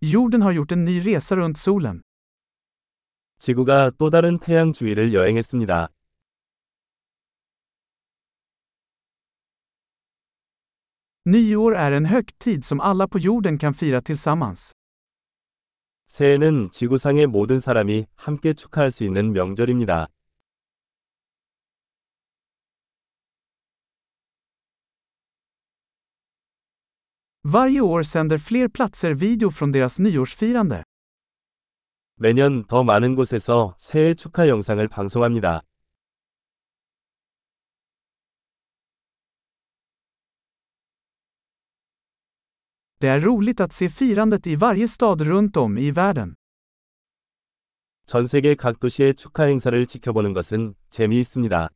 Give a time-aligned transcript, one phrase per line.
[0.00, 2.02] Jorden har gjort en ny resa runt solen.
[3.38, 5.88] 지구가 또 다른 태양 주위를 여행했습니다.
[11.24, 14.72] Nyår är en högtid som alla på jorden kan fira tillsammans.
[16.06, 20.06] 새해는 지구상의 모든 사람이 함께 축하할 수 있는 명절입니다.
[27.50, 30.82] Varje år sänder fler platser video från deras nyårsfirande.
[32.20, 35.62] 매년 더 많은 곳에서 새해 축하 영상을 방송합니다.
[43.00, 46.34] Det är roligt att se firandet i varje stad runt om i världen.
[48.06, 51.70] 전 세계 각 도시의 축하 행사를 지켜보는 것은 재미있습니다.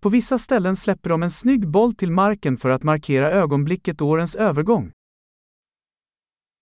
[0.00, 4.34] På vissa ställen släpper de en snygg boll till marken för att markera ögonblicket årens
[4.34, 4.92] övergång.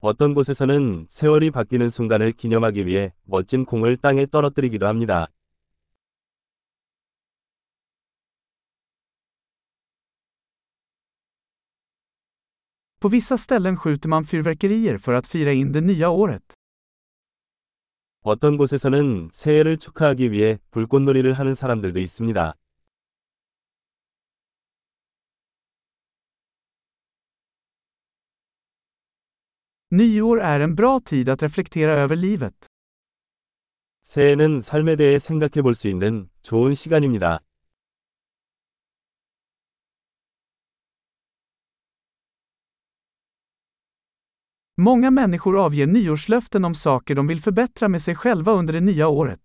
[0.00, 5.28] 어떤 곳에서는 세월이 바뀌는 순간을 기념하기 위해 멋진 공을 땅에 떨어뜨리기도 합니다.
[13.00, 16.55] På vissa ställen skjuter man fyrverkerier för att fira in det nya året.
[18.22, 22.55] 어떤 곳에서는 새해를 축하하기 위해 불꽃놀이를 하는 사람들도 있습니다.
[29.94, 32.66] Nyår är en bra tid att reflektera över livet.
[34.02, 37.41] 새해는 삶에 대해 생각해 볼 수 있는 좋은 시간입니다.
[44.77, 49.08] Många människor avger nyårslöften om saker de vill förbättra med sig själva under det nya
[49.08, 49.41] året.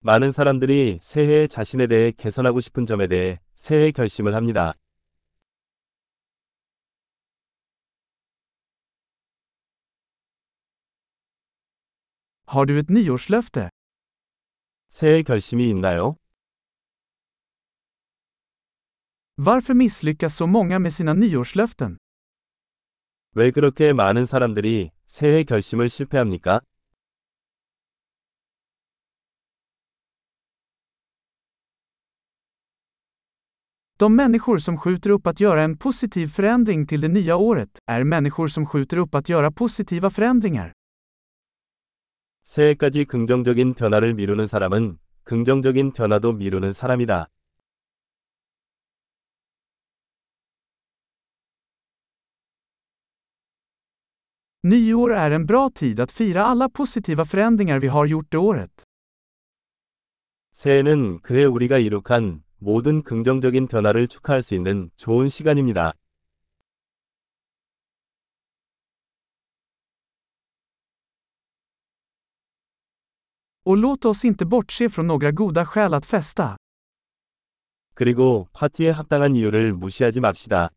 [0.00, 4.74] 많은 사람들이 새해에 자신에 대해 개선하고 싶은 점에 대해 새해 결심을 합니다.
[12.48, 13.70] Har du ett nyårslöfte?
[14.90, 16.16] 새해 결심이 있나요?
[19.36, 21.98] Varför misslyckas så många med sina nyårslöften?
[23.36, 26.60] 왜 그렇게 많은 사람들이 새해 결심을 실패합니까?
[33.96, 38.04] De människor som skjuter upp att göra en positiv förändring till det nya året är
[38.04, 40.72] människor som skjuter upp att göra positiva förändringar.
[42.49, 47.27] 새해까지 긍정적인 변화를 미루는 사람은 긍정적인 변화도 미루는 사람이다.
[54.63, 58.71] Nyår är en bra tid att fira alla positiva förändringar vi har gjort det året.
[60.53, 65.93] 새해는 그해 우리가 이룩한 모든 긍정적인 변화를 축하할 수 있는 좋은 시간입니다.
[73.69, 76.57] Och låt oss inte bortse från några goda skäl att festa.
[77.93, 80.69] 그리고 파티에 합당한 이유를 무시하지 맙시다.